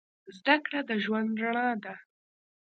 زدهکړه 0.35 0.79
د 0.89 0.91
ژوند 1.03 1.31
رڼا 1.43 1.69
ده 1.83 1.93